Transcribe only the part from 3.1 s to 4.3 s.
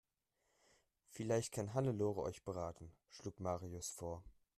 schlug Marius vor.